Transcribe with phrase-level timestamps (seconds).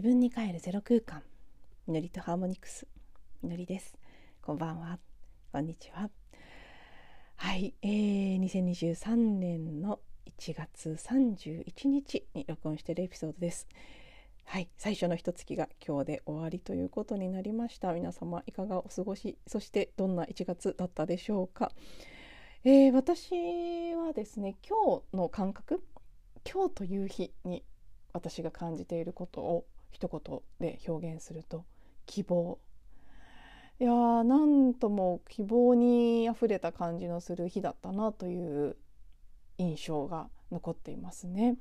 [0.00, 1.22] 自分に帰るゼロ空間。
[1.86, 2.86] みのりとハーモニクス。
[3.42, 3.98] みのりです。
[4.40, 4.98] こんばんは。
[5.52, 6.08] こんにちは。
[7.36, 10.00] はい、えー、2023年の
[10.38, 13.68] 1月31日に録音しているエピソードです。
[14.46, 14.70] はい。
[14.78, 17.92] 最初の一月が今日で終わりということになりました。
[17.92, 19.36] 皆様いかがお過ごし？
[19.46, 21.72] そしてどんな1月だったでしょうか、
[22.64, 25.84] えー、私はですね今日の感覚？
[26.50, 27.62] 今日という日に
[28.14, 31.64] 私が感じていることを一言で表現すると
[32.06, 32.58] 希望
[33.78, 38.76] いやーなんとも希望にあふれた感じのする日だったなという
[39.58, 41.56] 印象が残っていますね。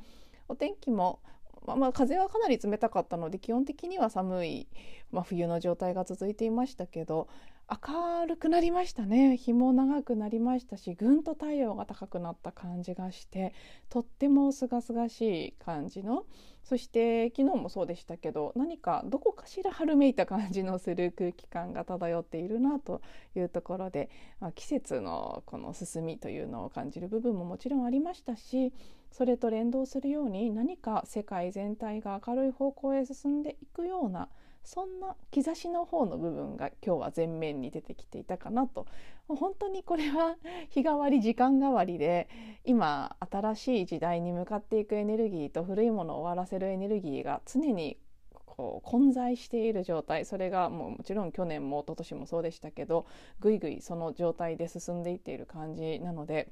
[0.48, 1.22] お天気も
[1.66, 4.68] まあ、まあ風はかなり冷たかったので基本的には寒い、
[5.12, 7.28] まあ、冬の状態が続いていましたけど
[7.70, 13.54] 明るくなりましたね日も長くなりましたしぐんと太陽が高くなった感じがして
[13.90, 16.26] とってもすがすがしい感じの
[16.70, 23.02] そして昨日もそうでしたけど何かどこかしら春めいた感じのする空気感が漂っているなと
[23.36, 28.72] いうところで、まあ、季節のこの進みというのを感じる部分ももちろんありましたし
[29.12, 34.30] それと連動するように何か世界全体が明るい方向へ進んでいくような
[34.64, 38.86] そんな兆しの方の部分が今日は前面に出てきていたかなと
[39.28, 40.38] 本当にこれは
[40.70, 42.28] 日替わり時間替わりで
[42.66, 47.98] 今新しい時代に向かっていくエネルギーと古いものを終わらせるエネルギーが常に
[48.46, 53.06] こう混在している状態それがもうもちろん去年も一昨年もそうでしたけど
[53.40, 56.52] ぐいぐいその状態で進んでいっている感じなので。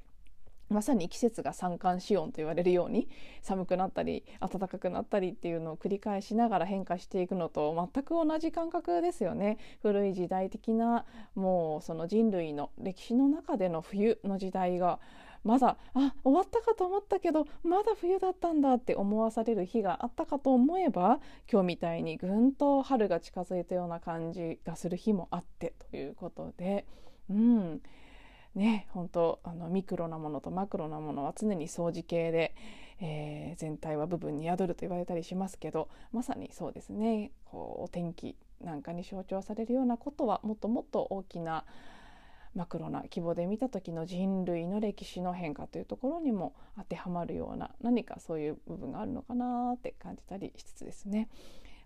[0.68, 3.08] まさに季節が三寒四温と言われるように
[3.42, 9.58] 寒くなったり暖かくなったりっていうのを繰り返しながら変化していくのと全く同じ感覚ですよね。
[9.82, 14.98] 古い時代的なもうその人類の歴史の中での冬の時代が
[15.44, 26.84] まだあ終わったかと思ったけどまだ冬だったんだって思わされる日があったかと思えば今日みたいにぐんと春が近づいたような感じがする日もあってということで
[27.30, 27.80] うん。
[28.54, 32.54] ね本当あのミクロなものとマクロなものは常に相似形で、
[33.00, 37.32] えー、全体は部分に宿ると言われたりしますけどまさにそうですね。
[37.44, 41.64] こうお天気なんかに象徴されるようなことはもっともっと大きな
[42.54, 51.28] マクロな規模で見た時の人類の歴史の変化というところにも当てはまるような何かそういう部分があるのかなって感じたりしつつですね。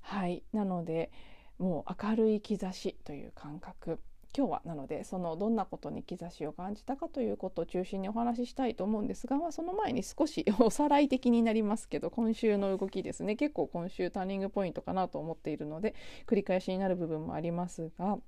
[0.01, 0.43] はい。
[0.53, 1.11] なので
[1.59, 4.01] もう明るい兆しという感覚。
[4.37, 15.95] 今日はなのでそのどんなことに兆しを感じたかということを中心にお話ししたいと思うんですが、まあ、その前に少しおさらい的になりますけど今週の動きですね結構今週ターニングポイントかなと思っているので
[16.27, 18.19] 繰り返しになる部分もありますが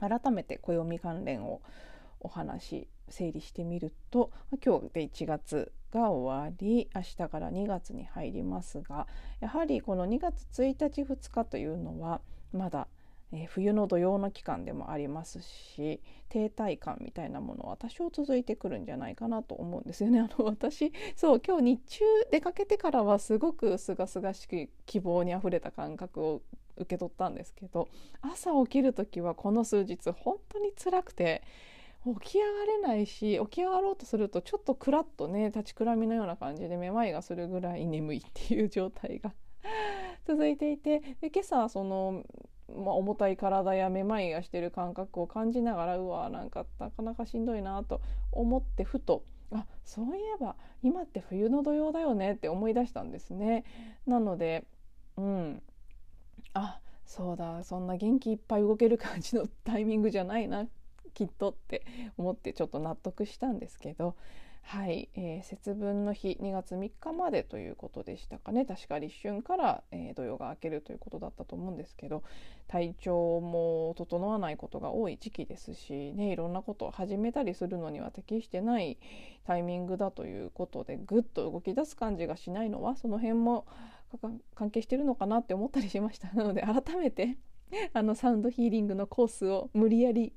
[0.00, 1.60] 改めて暦関連を
[2.20, 4.30] お話整理してみると
[4.64, 9.06] 今日で1月が終わり明日から2月に入りますが
[9.40, 12.22] やはりこの2月1日2日というのは
[12.52, 12.88] まだ
[13.36, 20.20] え冬の土用の期間でもありますし停滞感みたいなものは多少続いてくるんじゃないかなと思うんですよね。
[20.22, 26.42] あの私そう今日日中出かけてからはすごくすがすがしく希望にあふれた感覚を
[26.76, 27.88] 受け取ったんですけど
[28.20, 31.42] 朝起きる時はこの数日本当に辛くて
[32.20, 39.32] 起き上がれないし起き上がろうとするとちょっとクラッとね立ちくらみのような感じでめまいがするぐらい眠いっていう状態が
[40.26, 42.24] 続いていてで今朝その
[42.68, 48.00] まあ、重たい体やめまいがしてる感覚を感じながらうわなんかなかなかしんどいなと
[48.32, 53.64] 思ってふとあそういえば今って冬の土曜だよねって思い出したんですね。
[54.06, 54.64] なので
[55.16, 55.62] うん
[56.54, 60.66] あそうだそんな元気いっぱい動ける感じのタイミングじゃないな
[61.12, 61.84] きっとって
[62.16, 64.16] 思ってちょっと納得したんですけど
[64.66, 68.64] はい、えー、節分の日2月3日までということでしたかね。
[68.64, 72.22] 確か立春から、えー、土曜が明けるということだったと思うんですけど
[72.66, 78.98] 体調も整わないことが多い時期ですし、ね、いろんなことを始めたりするのには適してない
[79.46, 83.66] タイミングだということでぐっと動き出す感じがしないのはその辺も
[84.54, 86.32] 関係してるのかなって思ったりしました。
[86.32, 87.36] なので改めて
[87.92, 90.32] あのサウンドヒーリングのコースを無理やり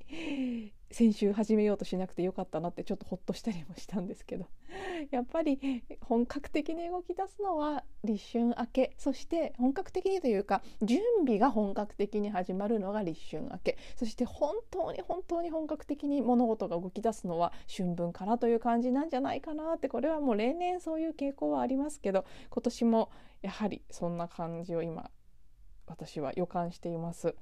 [0.90, 4.46] 先週始めようとしなくてよかったなってちょっとほっとしたりもしたんですけど
[5.10, 23.10] やっぱり本格的に動き出すのは立春明けそして本格的にというか準備が本格的に始まるのが立春明けそして本当に本当に本格的に物事が動き出すのは春分からという感じなんじゃないかなってこれはもう例年そういう傾向はありますけど今年も
[23.42, 25.10] やはりそんな感じを今
[25.86, 27.34] 私は予感しています。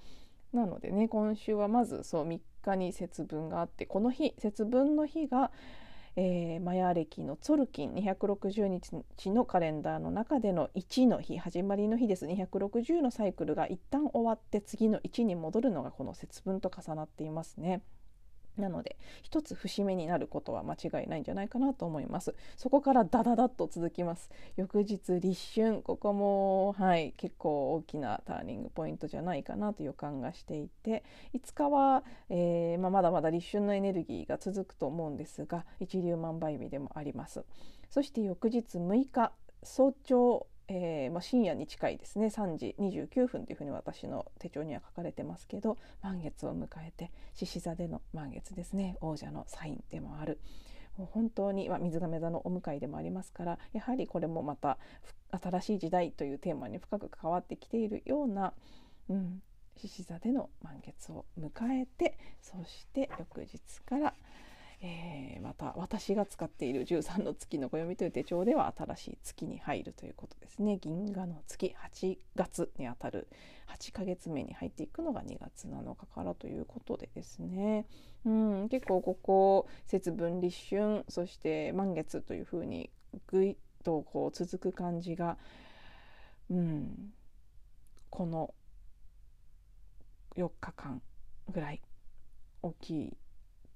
[0.57, 5.53] なのでね今週はまずそう3日に節分があってこの日節分の日が、
[6.17, 17.83] えー、マヤ暦のツォルキン260日のカレンダーの中での1の日始まりの日です260のサイクルが一旦終わって次の1に戻るのがこの節分と重なっていますね。
[18.57, 22.35] なので一つ節目になることは間違いないんじゃないかなと思います。
[22.57, 24.31] そこからダダダッと続きます。
[24.57, 31.05] 翌日立春ここもはい結構大きなターニングポイントじゃないかなと予感がしていて
[31.35, 37.45] 5日は、えー、まあ、まだまだ立春のエネルギーが続くと思うんですが一粒万倍日でもあります。
[37.91, 39.33] そして翌日6日
[39.63, 42.27] 早朝えー、まあ、深夜に近いですね。
[42.27, 48.97] 3時29分というふうに私の手帳には書かれてますけど満月を迎えて獅子座での満月ですね。
[49.01, 50.41] 王者のサインでもある。
[50.97, 54.79] もう本当に、まあ、水亀座のお迎えでもありますからやはりこれもまた
[55.31, 58.55] 新しい時代というテーマに深く関わってきているような、
[59.11, 59.43] うん、
[59.77, 61.51] 獅子座での満月を迎
[61.83, 64.15] えてそして翌日から
[64.83, 70.77] 「えー、また私が使っている13の月の暦という手帳では新しい月に入るということですね。
[70.77, 73.29] 銀河の月8月にあたる
[73.69, 77.87] 8ヶ月目に入っていくのが2月7日からということでですね、
[78.25, 82.91] うん、結構ここ節分立春そして満月というふうに
[83.27, 85.39] ぐいっとこう続く感じが、
[86.51, 87.13] うん、
[88.11, 88.55] この
[90.37, 91.01] 4日間
[91.49, 91.81] ぐらい
[92.63, 93.17] 大きい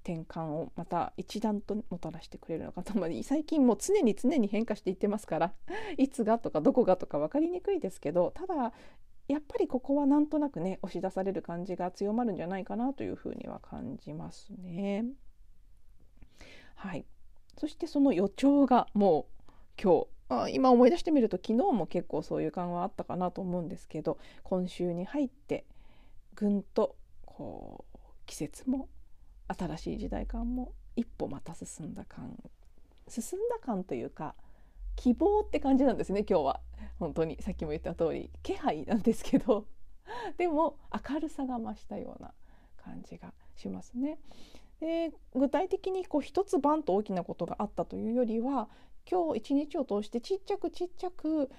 [0.02, 5.55] 転換をまた一段ともたらしてくれるのかと最近もう常に常に変化していってますから
[5.99, 8.73] いつがとかどこがとか分かりにくいですけどただ
[9.29, 15.05] やっぱりここはなんとなくね押し出される感じが強まるんじゃないかなというふうには感じますね。
[16.75, 17.05] はい
[17.58, 25.67] そしてその予兆がもう今日あ今思い出してみると昨日も結構そういう感はあったかなと思うんですけど今週に入って
[26.35, 28.88] ぐんとこう季節も
[29.58, 32.37] 新しい時代感も一歩また進んだ感
[33.08, 34.35] 進んだ感というか
[34.97, 36.61] 希望って感じなんですね今日は。
[36.99, 37.41] 本当に。
[37.41, 39.67] さっきも言った通り気配なんですけど。
[40.37, 40.76] でも
[41.08, 42.35] 明るさが増したような
[42.76, 44.19] 感じがしますね。
[44.81, 48.69] で具体的にこう一つバンと大きなことがあったというよりは
[49.11, 51.50] 今日一日を通してちっちゃくちっちゃく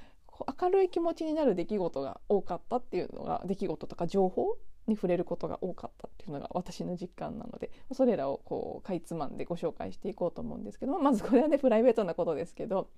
[0.60, 4.58] 明るい気持ちになる出来事が多かったっていうのが出来事とか情報
[4.92, 12.90] に触れることが多かったっていうのが私の実感なのでそれらをこうかいつまんでご紹介していこうと思うんですけどまずこれはねプライベートなことですけど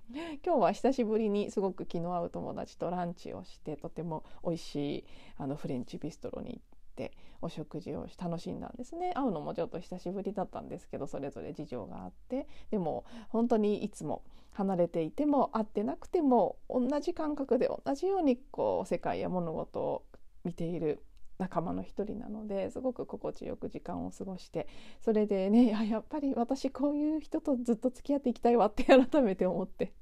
[0.44, 5.04] 今日は久しぶりにすごく気の合う友達とランチをしてとても美味しい
[5.38, 6.60] あのフレンチビストロに行っ
[6.96, 9.12] てお食事を楽しんだんですね。
[9.14, 20.04] 会うのもちょっと久しぶりだったんですけどそれぞれ事情があってでも本当にいつも離れていても会ってなくても同じ感覚で同じようにこう世界や物事を
[20.44, 21.02] 見ている
[21.44, 24.66] 仲間の一人なのですごく心地よく時間を過ごして
[25.02, 29.92] それでねややっぱり私こういう人とずっと付き合っていきたいわって改めて思って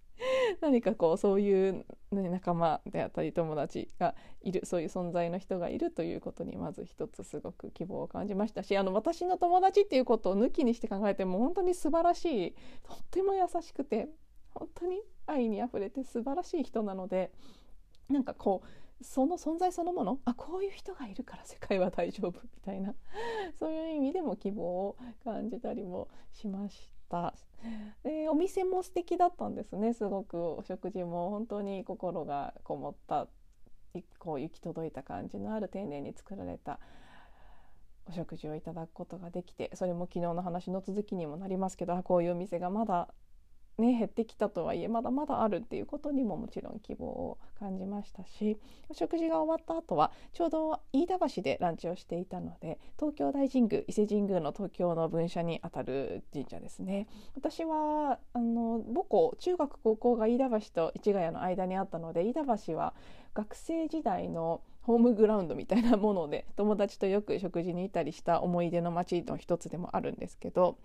[0.61, 12.55] 何かこうそういう、ね、仲間であったり友達がいるそういう存在の人がいるということにまず一つすごく希望を感じましたしあの私の友達っていうことを抜きにして考えても本当に素晴らしい
[12.85, 14.09] とっても優しくて
[14.55, 17.33] 本当に愛にあふれて素晴らしい人なので
[18.09, 20.19] なんかこうその存在そのもの？
[20.25, 22.95] あこういう人がいるから世界は大丈夫みたいな。
[23.59, 27.35] そういう意味でも希望を感じたりもしました。
[28.03, 29.93] でお店も素敵だったんですね。
[29.93, 33.29] すごくお食事も本当に心がこもった
[34.19, 36.79] こう行き届いた感じのある丁寧に作られた
[38.07, 43.09] お食事をいただくことができてそれも昨日の話の続きにもなりますけどこういうお店がまだ
[43.79, 48.59] ね、減ってきたとはいえまだまだあるっていうことにももちろん希望を感じましたし
[48.93, 57.07] 食事が終わった後はちょうど飯田橋でランチをしていたので東京大神宮伊勢神宮の東京の分社にあたる神社ですね。
[57.35, 62.95] 私はあの母校中学高校が飯田橋と市ヶ谷の間にあったので飯田橋は
[63.35, 70.77] 学生時代のホームグラウンドみたいなもので友達とよく食事に行ったりした思い出の街の一つでもあるんですけど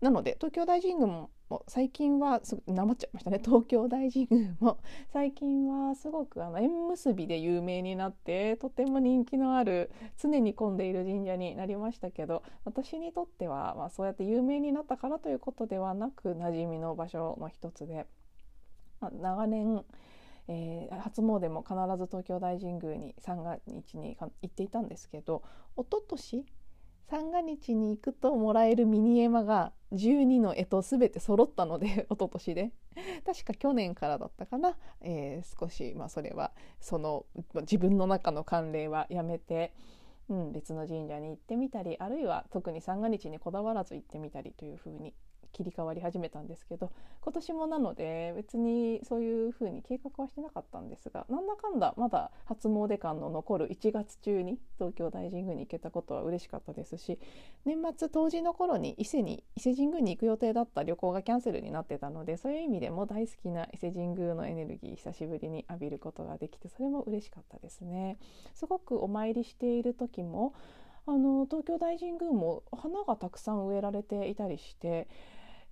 [0.00, 1.30] なので東京大神宮も
[1.66, 3.40] 最近はすなまっちゃいましたね。
[3.44, 4.78] 東京大神宮も。
[5.12, 18.06] 最近はすごくあの縁結びで有名になってとても人気のある常に混んでいる神社になりましたけど私にとっては、まあ、そうやって有名になったからということではなく馴染みの場所の一つで、
[19.00, 19.84] まあ、長年
[20.50, 25.42] えー、初詣も必ず東京大神宮に三が日に行っていたんですけど
[25.76, 26.46] 一昨年
[27.10, 32.72] 三が日に行くともらえるミニエマが12の干支全て揃ったので 一昨年で。
[33.24, 37.26] 確か去年からだったかな、えー、少し、まあ、それはその
[37.60, 39.72] 自分の中の慣例はやめて、
[40.28, 45.14] うん、別の神社に行ってみたりあるいは特に三が日にこだわらず行ってみたりというふうに
[45.52, 57.18] 切り替わり始めたんですけど今年もなので別にそういうふうに計画はしてなかったんですがなんだかんだまだ初詣感の残る1月中に東京大神宮に行けたことは嬉しかったですし
[57.64, 68.18] 年末冬至の頃に伊勢に伊勢神宮に行く予定だった旅行がキャンセルになってたのでそういう意味でも大好きな伊勢神宮のエネルギー久しぶりに浴びることができてそれも嬉しかったですね。
[68.54, 70.54] すごくお参りしている時も
[71.06, 75.08] あの東京大神宮も花がたくさん植えられていたりして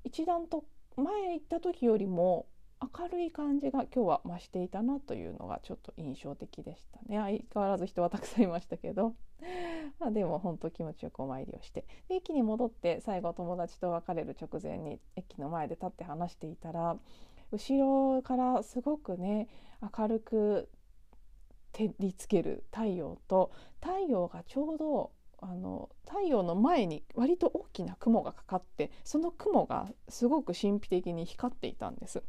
[0.06, 0.64] 一段と
[0.96, 2.46] 前行った時よりも
[2.80, 7.18] 明るい感じが今日は増していたなというのがちょっと印象的でしたね。
[7.18, 9.14] 相変わらず人はたくさんいましたけど。
[9.98, 11.86] まあでも本当気持ちよくお参りをして。
[12.08, 16.96] で駅に戻って最後友達と別れる直前に駅の前で立って話していたら
[17.50, 19.48] 後ろからすごくね
[19.98, 20.68] 明るく
[21.72, 32.22] 照りつける太陽と太陽がちょうどあの太陽の前に割と大きな雲がかかってその雲がすごく神秘的に光っていたんです。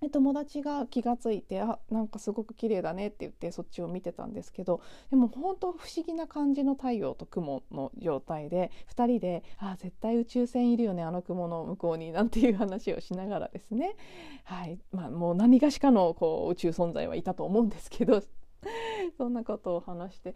[0.00, 13.96] で友達が気が付いて「あなんかすごく綺麗だね」って言ってそっちを見てたんですけどでも本当不思議な感じの太陽と雲の状態で2人で「あ絶対宇宙船いるよねあの雲の向こうに」なんていう話をしながらですね、
[14.44, 18.22] はいまあ、もう何がしかのこう宇宙存在はいたと思うんですけど
[19.16, 20.34] そんなことを話して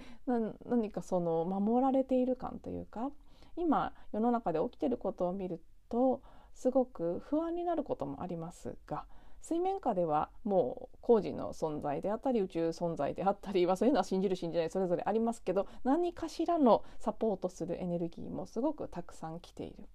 [0.64, 3.10] 何かその守られている感というか
[3.56, 6.22] 今世の中で起きてることを見ると
[6.54, 9.06] すごく不安になることもありますが
[9.42, 19.88] 水面下ではもう工事の存在であったり宇宙存在であったり、ま、そういうのは信じる信じないそれぞれありますけど何かしらのサポートするエネルギーもすごくたくさん来ている。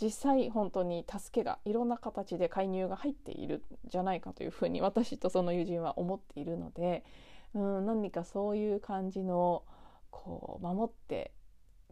[0.00, 7.04] 実際本当に助けがいろんな形で介入が入っているんじゃないかというふうに私とその友人は思っているので
[7.54, 9.62] うん何かそういう感じの
[10.10, 11.32] こう守って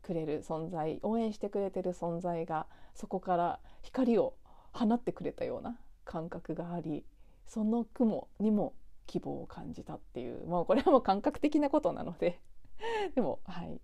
[0.02, 4.34] くれる存在応援してくれてる存在がそこから光を
[4.72, 7.04] 放ってくれたような感覚があり
[7.46, 8.74] その雲にも
[9.06, 12.40] 希望を感じたっていうもうこれはもう感覚的なことなので。
[13.14, 13.80] でもはい。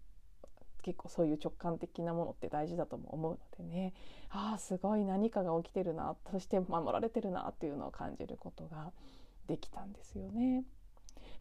[0.83, 3.93] 結構そういう直感的なものって大事だとも思うのでね
[4.31, 8.93] ああすごい何かが起きてるなそして守られてるなっていうのを感じることが
[9.47, 10.65] できたんですよね。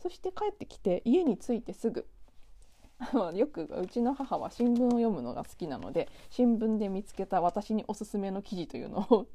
[0.02, 2.08] そして帰ってきて家に着いてすぐ
[3.34, 9.28] よくうちの母は新聞を読むのが好きなので新聞で見つけた私におすすめの記事というのを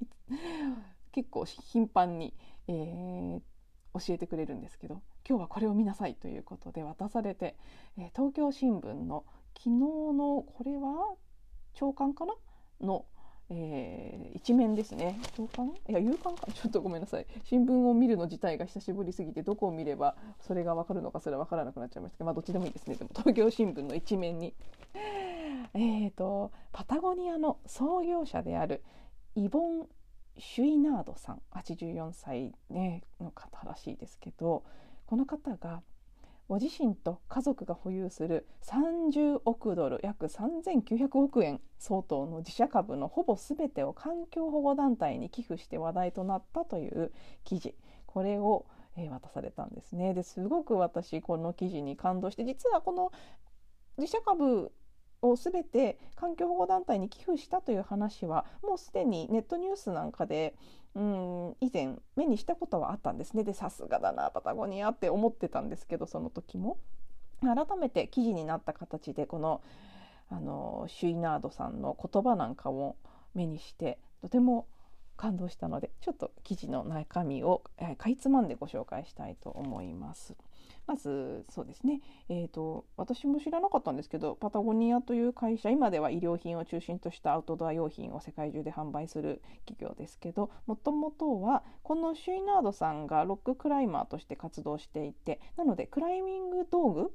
[1.13, 2.35] 結構頻繁に、
[2.67, 3.41] えー、
[4.07, 7.57] 教えてくれるんですけど今日はこれを見なさいということで渡されて、
[7.97, 9.25] えー、東京新聞の
[9.57, 11.15] 昨日のこれは？
[11.75, 12.35] 朝刊かな？
[12.81, 13.07] の
[13.51, 15.19] えー、一面ですね。
[15.35, 15.73] 朝刊？
[15.89, 17.27] いや、夕刊かちょっとごめんなさい。
[17.45, 22.97] 新聞を見るの自体が久しぶりすぎて、どこを見ればそれがわかるのかそれはわからなくなっちゃいましたけど、まあ、どっちでもいいですね。
[22.97, 24.55] でも、東京新聞の一面に、
[25.75, 28.83] えーと、パタゴニアの創業者である
[29.35, 29.89] イボン・
[30.39, 34.65] シュイナードさん、84歳、ね、の方らしいですけど、
[35.07, 35.83] この方が、
[36.49, 47.13] ご自身と家族が保有する30億ドル約3900億円相当の自社株のほぼ全てを環境保護団体に寄付して話題となったという
[47.45, 47.75] 記事。
[48.07, 48.67] これを、
[49.11, 50.15] 渡されたんですね。
[50.15, 53.11] ですごく私この記事に感動して実はこの
[53.99, 54.71] 自社株
[55.31, 60.55] を全て環境保護団体に寄付したという話はもうすでにネットニュースなんかで
[60.95, 66.79] うん以前目にしたことはあったんですねでさすがだなパタゴニアって思ってたんですけどその時も
[67.41, 69.61] 改めて記事になった形でこの
[70.31, 72.97] あのシュイナードさんの言葉なんかを
[73.35, 74.67] 目にしてとても
[75.17, 80.35] 感動したのでちょっと記事の中身を、えかいつまんでご紹介したいと思います。
[80.87, 97.13] まずそうですね、えーと、私も知らなかったんですけどパタゴニアという会社今では衣料品を中心としたアウトドア用品を世界中で販売する企業ですけどもともとはこのシュイナードさんがロッククライマーとして活動していてなのでクライミング道具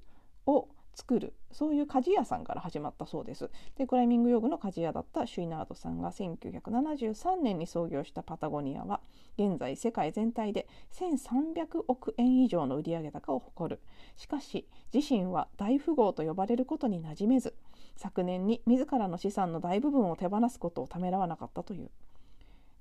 [0.47, 0.67] を
[0.99, 1.33] 作る。
[1.51, 3.49] そういう鍛冶屋さんから始まったそうです。
[3.77, 8.99] でクライミング用具の鍛冶屋だったシュイナードさんが1973年に創業したパタゴニアは
[9.37, 13.81] 現在世界全体で1300億円以上の売上高を誇る。
[14.17, 17.55] しかし自身は大富豪と呼ばれることに馴染めず
[17.95, 21.89] 昨年に自らの資産の大部分を手放すことをためらわなかったという。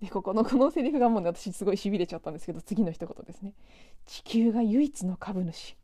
[0.00, 3.52] でここのこのセリフがもう、ね、私すごいしびれちゃったんですけど次の一言ですね。
[4.06, 5.76] 地球が唯一の株主。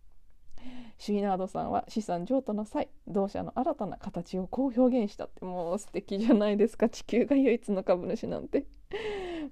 [0.99, 6.89] シュイナードさんは資産譲渡の際同社の新たな形をこう表現したってもう素敵じゃないですか。
[6.89, 8.67] 地球が唯一の株主なんて。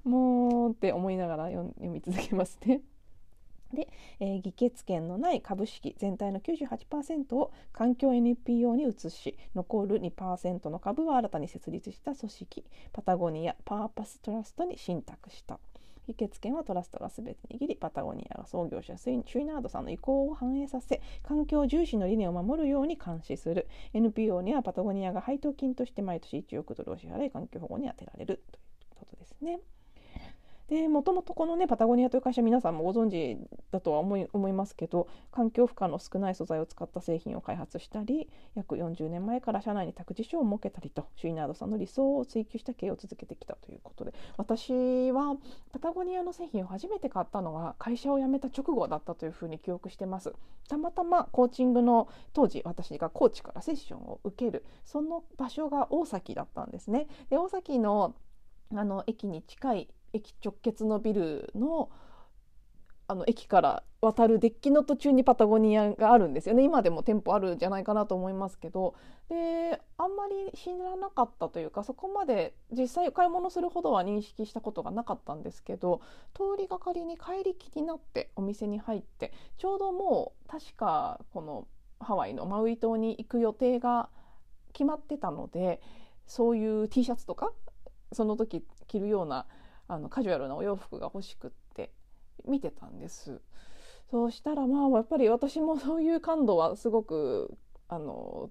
[0.04, 2.80] もうって思いながら読み続けますね。
[3.72, 3.88] で、
[4.20, 15.58] えー、議決権のない株式全体の98%を環境 NPO に移し残る2%の株は新たに設立した組織パタゴニアパーパストラストに信託した。
[16.06, 28.60] 議決権はトラストが全て握りパタゴニアが創業者シュイナードさんの意向を反映させ環境重視の理念を守るように監視する NPO にはパタゴニアが配当金として毎年1億ドルを支払い環境保護に充てられるとい
[28.92, 29.60] うことですね。
[30.72, 33.36] でもともとこのねパタゴニアという会社皆さんもご存知
[33.72, 45.36] だとは思い思いますけど環境負荷の少ない素材を使った製品を開発したり約40年前から社内に託児所を設けたりとシュイナードさんの理想を追求した経営を続けてきたということで私は
[45.72, 50.32] パタゴニアの製品を初めて買ったのは会社を辞めた直後だったというふうに記憶してます。
[50.70, 57.08] たまたまコーチングの当時私がコーチからセッションを受けるその場所が大崎だったんですね。
[57.28, 58.14] で大崎の
[58.74, 61.90] あの駅に近い駅直結のビルの
[63.08, 66.62] あの駅から渡るデッキの途中にパタゴニアがあるんですよね。
[66.62, 68.94] 今でも店舗あるんじゃないかなと思いますけど。
[69.32, 76.02] であんまり知らなかったというかそこまで実際買い物するほどは認識したことがなかったんですけど
[76.34, 81.66] 通りがかりに帰り気になってお店に入ってちょうどもう確かこの
[81.98, 84.10] ハワイのマウイ島に行く予定が
[84.74, 85.80] 決まってたので
[86.26, 87.52] そういう T シャツとか
[88.12, 89.46] その時着るような
[89.92, 91.92] あのカジュアルなお洋服が欲しくって
[92.46, 93.42] 見てたんです。
[94.10, 97.56] そうしたらまあやっぱり私も そういう感度はすごく
[97.88, 98.50] あの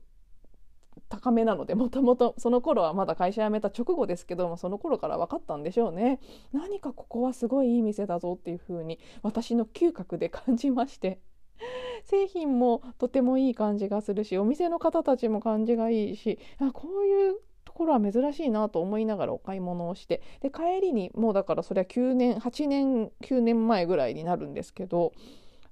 [1.10, 6.20] 高めなのでもともとその頃はまだ会社辞めた直後ですけどもその頃から分かったんでしょうね。
[6.52, 11.20] 何かここはすごいいい店だぞっていう風に私の嗅覚で感じまして。
[12.04, 17.40] 製品もとてもいい感じがするしお店の方たちも感じがいいしあこういう
[17.72, 25.14] ところは珍しいなと思いながらお買い物をしてで帰りにもうだからそれは9年8年9年前ぐらいになるんですけど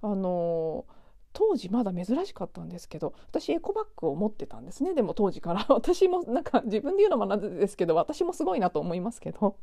[0.01, 1.00] あのー
[1.32, 4.95] 当時まだ珍しかったんですけど私エコバッグを持ってたんですね。
[4.95, 5.63] でも当時から。
[5.69, 9.56] 私もなんか自分で言うのもなんですけど私もすごいなと思いますけど。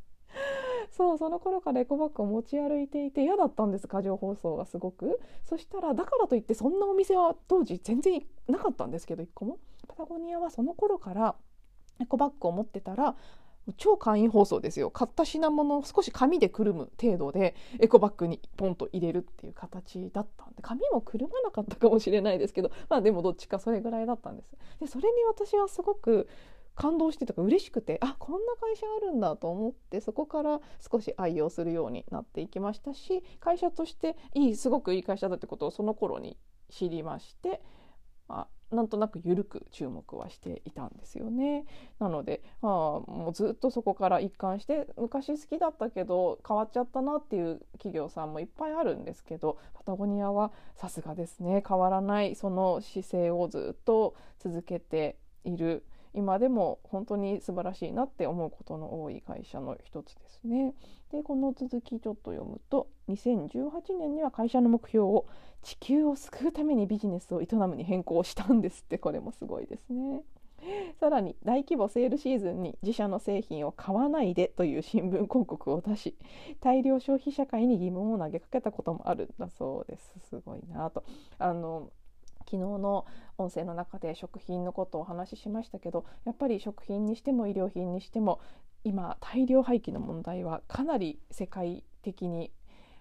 [0.92, 3.88] そうその頃からエコバッグを持ち歩いていて嫌だったんです。
[3.88, 5.20] 過剰包装がすごく。
[5.44, 9.58] そしたらだからといってそんなお店は当時全然なかったんですけど1個も。
[9.88, 11.34] パタゴニアはその頃から
[12.00, 13.16] エコバッグを持ってたら
[13.76, 14.90] 超簡易包装ですよ。
[14.90, 24.56] 買った品物を少し紙でくるむ程度でエコバッグにポンと入れるっていう形だったんで紙もくるまなかったかもしれないですけどまあでもどっちかそれぐらいだったんです。
[24.80, 26.28] でそれに私はすごく
[26.76, 36.36] 感動してとか嬉しくてあこんな会社あるんだと思ってそこから少し愛用するようになっていきましたし会社としていいすごくいい会社だってことをその頃に
[36.68, 37.62] 知りまして
[38.28, 41.64] あ、なんとなく緩く注目はしていたんですよね。
[41.98, 55.84] なので、あ、もうずっとそこから一貫して昔好きだったけど変わっちゃったなっていう企業さんもいっぱいあるんですけどパタゴニアはさすがですね変わらないその姿勢をずっと続けている。
[56.16, 60.74] 今でも本当に素晴らしいなって思うことの多い会社の一つですね。
[61.12, 65.26] でこの続きちょっと読むと2018年には会社の目標を
[65.62, 70.22] 地球を救うためにビジネスを営むに変更したんですってこれもすごいですね。
[71.00, 76.16] さらに大規模セールシーズンに自社の製品を買わないでという新聞広告を出し
[76.60, 81.04] 大量消費社会に疑問を投げかけたこともあるんだそうですすごいなと
[81.38, 81.90] あの
[82.40, 83.06] 昨日の
[83.38, 88.40] 音声の中で食品のことをお話ししましたけどやっぱり食品にしても医療品にしても
[88.84, 92.52] 今大量廃棄の問題はかなり世界的に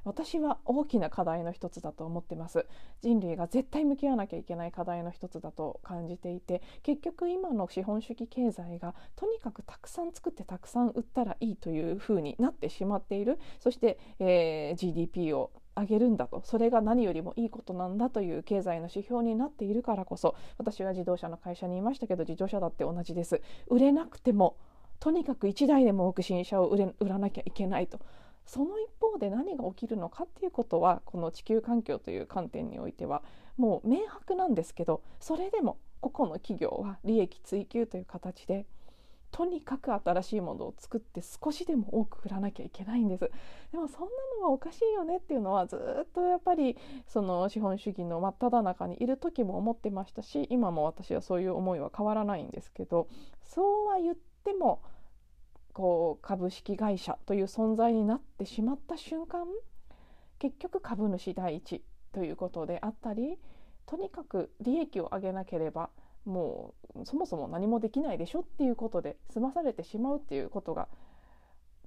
[0.05, 2.65] 私は大きな課題の一つだと思ってます。
[3.01, 13.39] 人類が絶対向き合わなきゃいけない課題の一つだと感じていて結局今の資本主義経済がとにかくたくさん作ってたくさん売ったらいいというふうになってしまっている。
[13.59, 16.41] そして、えー、GDP を上げるんだと。
[16.45, 23.41] それが何よりもいいことなんだという経済の指標になっているからこそ私は自動車の会社にいましたけど自動車だって同じです。
[23.67, 24.57] 売れなくても
[24.99, 27.99] とにかく1台でも多く新車を売れ売らなきゃいけないと。
[28.45, 33.23] その一方で何が起きるのかっていうことはこの地球環境という観点においては
[33.57, 38.65] もう明白なんですけどそれでも個々の企業は利益追求という形で
[39.35, 43.29] とにかく新しいものを作って少しでも多く売らなきゃいけないんです。
[43.73, 44.07] でもそんな
[44.39, 53.09] のはおかしいよねっていうのはずっとやっぱりその資本主義の真っ只中にいる時も思ってましたし今も私はそういう思いは変わらないんですけど
[53.43, 54.81] そうは言っても
[55.75, 59.45] こう株式会社という存在になってしまった瞬間
[60.39, 61.83] 結局株主第一
[62.13, 63.37] ということであったり
[63.85, 65.89] とにかく利益を上げなければ
[66.23, 70.87] もうそもそも何もできないでしょっていうことで済まされてしまうっていうことが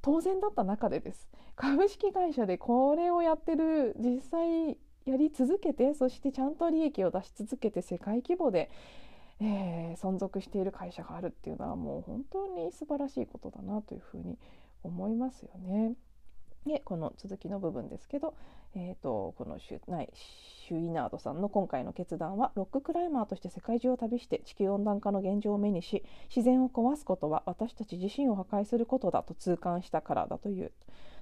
[0.03, 1.29] 当然だった中でです。
[1.57, 8.71] 株式会社でこれをやってる実際やり続けてそしてちゃんと利益を出し続けて世界規模で、
[9.41, 14.39] えー、存続している会社があるっていうのはもう本当に素晴らしいことだなというふうに
[14.83, 15.95] 思いますよね。
[16.67, 18.35] でこの続きの部分ですけど、
[18.75, 30.73] えーと、このシュナイシュイナードさんの今回の決断はロッククライマーとして世界中を旅して地球温暖化の現状を目にし自然を壊すことは私たち自身を破壊することだと痛感したからだという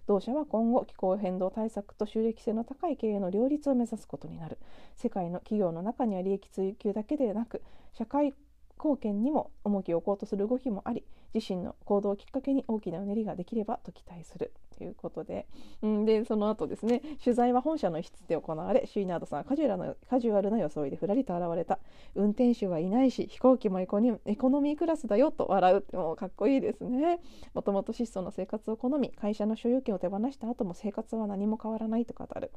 [0.07, 4.59] 同社は今後気候変動対策と収益性の高い経営の両立を目指すことになる
[4.97, 7.63] 世界の企業の中には利益追求だけでなく
[7.97, 8.35] 社会
[8.79, 14.53] 貢献にも重きを置こうとする動きもあり自身の行動をきっかけに大きなうねりができればと期待する。
[14.77, 15.47] ということで,、
[15.85, 21.79] ん、でその後ですね取材は本社の一室で行われシュイナードさんはカジュアルなカジュアルな装いでふらりと現れた。
[22.15, 25.79] 運転手はいないし飛行機もエコニエコノミークラスだよと笑う。
[25.79, 27.21] ってもうかっこいいですね。
[27.55, 32.51] もともと質素な生活を好み会社の所有権を手放した後も生活は何も変わらないと語る。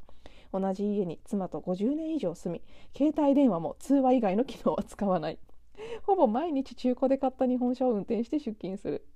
[0.52, 2.62] 同じ家に妻と50年以上住み
[2.96, 5.38] 携帯電話も通話以外の機能は使わない。
[6.06, 9.06] ほぼ毎日中古で買った日本車を運転して出勤する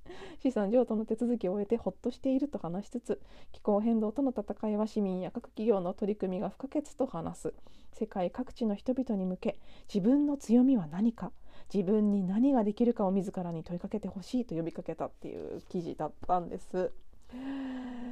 [0.41, 3.21] 資産譲渡の手続きを終えてほっとしていると話しつつ
[3.53, 7.55] 気候変動との戦いは市民や各企業の取り組みが不可欠と話す
[7.93, 9.59] 世界各地の人々に向け
[9.93, 11.33] 自分の強みは何か
[11.73, 16.93] 自分に何ができるかを自らに問いかけてほしいと呼びかけたっていう記事だったんです。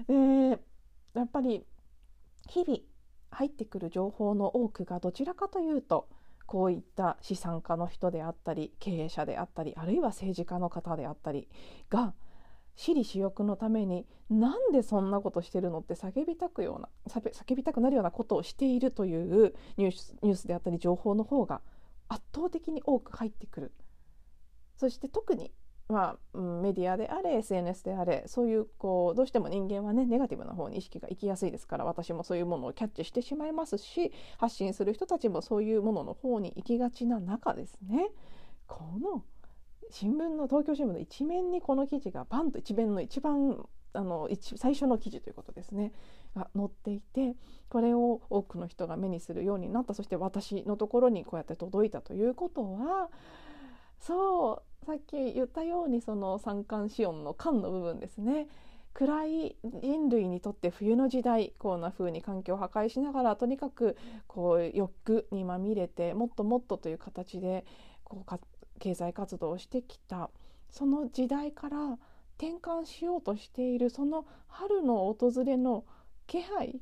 [0.07, 0.59] で
[1.15, 1.65] やっぱり
[2.49, 2.79] 日々
[3.31, 6.09] 入ってくる情報の多くがどちらかというと
[6.53, 11.49] こういった資産家の人であったり経営者であったりあるいは政治家の方であったり
[11.89, 12.13] が
[12.77, 21.63] 私利私欲のためになんでそんなことしてるのって叫びたくような叫びたくなるようなことをしているというニュースニュースであったり情報の方が
[22.09, 23.73] 圧倒的に多く入ってくる。
[24.77, 25.53] そして特に
[25.93, 38.09] まあ、メディアであれ SNS であれそういうこうどうしても人間はねネガティブな方に意識が行きやすいですから私もそういうものをキャッチしてしまいますし発信する人たちもそういうものの方に行きがちな中ですね。
[38.67, 39.23] この
[39.91, 45.93] 新聞の東京新聞の一面にこの記事がバンと一面の一番あの一最初の記事ということですね。
[46.35, 47.37] が載っていて
[47.69, 49.93] これを多くの人が目にするようになった。
[49.93, 53.11] そして私のところにこうやって届いたということは
[54.01, 58.49] そうさっき言ったようにその三寒四温の寒の部分ですね
[58.95, 67.65] 暗い人類にとって冬の時代こんな風に環境を破壊しながらとにかくこう欲にまみれてもっともっとという形で
[68.05, 68.41] こう
[68.81, 70.31] 経済活動をしてきた
[70.69, 71.99] その時代から
[72.39, 75.85] 転換しようとしているその春の訪れの
[76.27, 76.81] 気配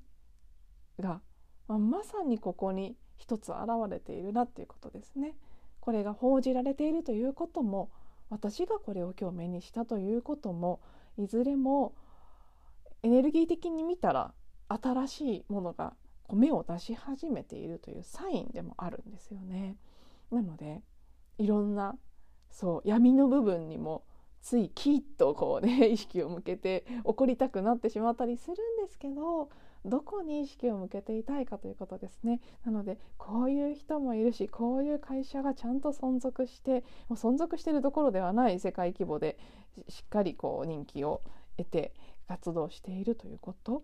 [0.98, 1.20] が、
[1.68, 3.58] まあ、まさにここに一つ現
[3.90, 5.34] れているなっていうことですね。
[5.80, 7.90] これが報じられているということも
[8.28, 10.80] 私がこれを今日目にしたということも
[11.18, 11.94] いずれも
[13.02, 14.32] エネルギー的に見たら
[14.68, 15.94] 新しいものが
[16.32, 19.76] 芽を出し始めているというサインでもあるんですよね。
[20.30, 20.80] なので
[21.38, 21.96] いろんな
[22.50, 24.04] そう闇の部分にも
[24.40, 29.50] ついキッとこうね意識を向けて怒りたくなってしまったりするんですけど
[29.84, 32.40] どこに意識を向けていたいかということですね。
[32.64, 39.38] なのでこういう人もいるしこういう会社がちゃんと存続してもう存続してるどころではない世界規模で
[39.88, 41.22] しっかりこう人気を
[41.56, 41.94] 得て
[42.28, 43.82] 活動しているということ。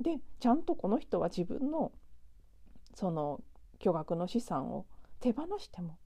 [0.00, 1.92] でちゃんとこの人は自分の
[2.94, 3.42] その
[3.78, 4.86] 巨額の資産を
[5.20, 5.98] 手放しても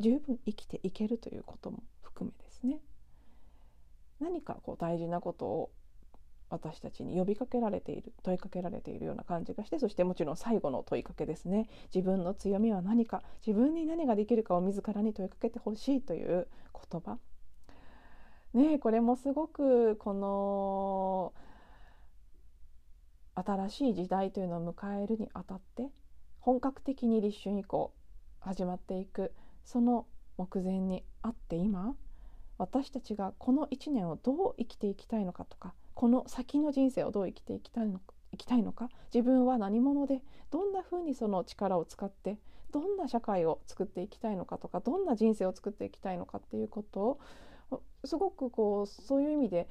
[0.00, 2.80] 十分生きていけるということも含めですね。
[4.20, 5.70] 何かこう大事なことを
[6.50, 11.68] 私たちに呼びかけられている問いかけられているような感じがしてそしてもちろん最後の問いかけですね。
[11.94, 16.46] 自分の強みは何か自分に何ができるかを自らに問いかけてほしいという
[16.90, 17.18] 言葉。
[18.52, 21.32] ねこれもすごくこの
[23.34, 25.90] 新しい時代というのを迎えるにあたって
[26.38, 27.92] 本格的に立春以降
[28.38, 29.32] 始まっていく
[29.64, 31.94] その目前にあって今
[32.58, 42.38] 私たちがこの1年をどう生きていきたいのかとかこの先の人生をどう生きていきたいのか生きたいのか自分は何者でどんなふうにその力を使って
[42.72, 47.20] どんな社会を作っていきたいのかとかどんな人生を作っていきたいのかっていうことを
[48.04, 49.68] すごくこうそういう意味で、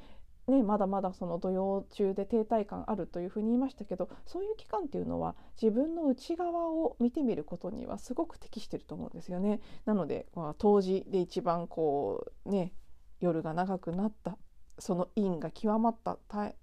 [0.47, 9.59] ね、まだまだその土曜中で停滞感あるというふうに言いましたけどそういう期間っていうのは自分の内側を見てみることにはすごく適してると思うんですよね。
[9.85, 12.71] なので、まあ、当時で一番こうね
[13.19, 14.37] 夜が長くなった
[14.79, 16.17] その因が極まった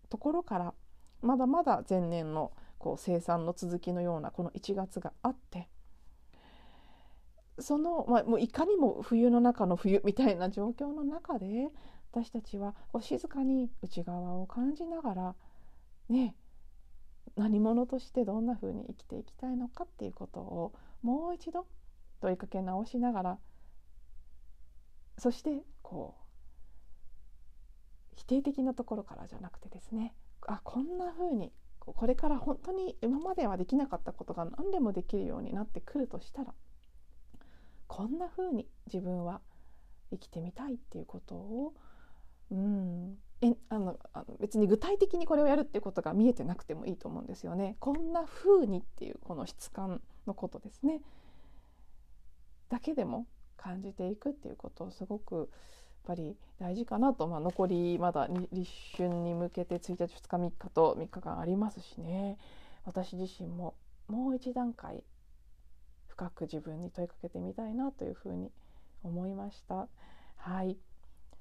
[0.08, 0.74] ところから
[1.22, 5.68] まだまだ前年のこう生産の続きのようなこの1月があって
[7.58, 11.68] その、まあ、もういかにも冬の中の冬みたいな状況の中で
[12.12, 15.34] 私たちはこう静かに内側を感じながら
[16.08, 16.34] ね
[17.36, 21.66] 何者としてどんなふうに生きていきたいのかっていうことをもう一度
[22.20, 23.38] 問いかけ直しながら
[25.18, 26.19] そしてこう
[28.20, 30.14] 否定的なところからじゃなくてですね
[30.46, 36.52] あこんな風にこれから本当に今まではできなかったことが何でもできるようになってくるとしたら
[37.86, 39.40] こんな風に自分は
[40.10, 41.74] 生きてみたいっていうことを
[42.50, 47.76] うんえあのあの別に具体的にこれをやるっていうことが見えてなくてもいいと思うんですよね。
[47.80, 51.00] こんな風にっていうこの質感のことですね。
[52.68, 55.50] だけでも感じていくっていうことをすごく
[56.04, 62.38] ぱり大事かなと、まあ、残りまだ立春に向けて1日2日3日と3日間ありますしね。
[62.84, 63.74] 私自身も
[64.08, 65.04] もう一段階
[66.08, 68.50] 深く自分に問いかけてみたいなというふうに
[69.02, 69.88] 思いました。
[70.36, 70.76] はい。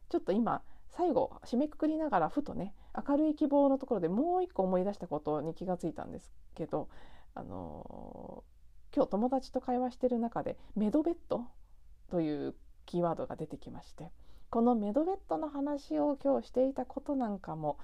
[0.09, 2.73] ちょっと今最後締めくくりながらふとね
[3.07, 6.89] 明るい希望のところでもう一個思い出したことに気がついたんですけど、
[7.35, 11.45] あのー、今日友達と会話してる中でメドベッド
[12.09, 14.11] というキーワードが出てきまして。
[14.49, 17.77] このメドベッドの話を今日していたことなんかも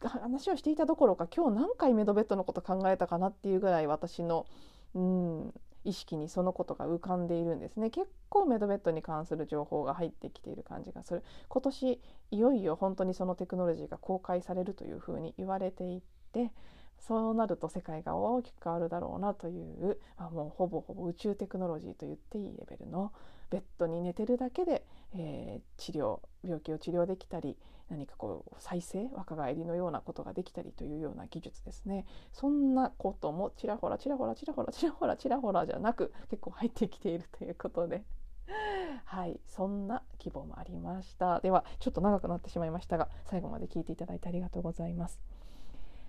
[0.00, 4.46] 話をしていたどころか今日何回メドベッドのこと考えたかなっていうぐらい私の
[4.94, 7.90] うん意識にそのことが浮かんでいるんですね。
[7.90, 11.22] 結構メドベッドに関する情報が入ってきている感じがする。
[11.48, 12.00] 今年
[12.32, 16.50] いよいよ本当にそのテクノロジーが公開されるというふうに言われていて
[16.98, 23.12] そうなると世界が大きく変わるだろうなという、まあ、もうほぼほぼ宇宙テクノロジーと言っていいレベルの
[23.50, 27.56] ベッドに寝てるだけで、えー、治療病気を治療できたり
[27.88, 38.02] 何かこう再生若返りのようなことができたりというような技術ですねそんなこともちらほらちらほらちらほらちらほらちらほらじゃなく結構入ってきているということで。
[39.04, 41.40] はい、そんな希望もありました。
[41.40, 45.20] では、ちょっと長くなってしまいましたが、最後まで聞いていただいてありがとうございます。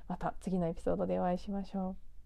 [0.07, 2.16] また次のエピソードでお会いしましょう。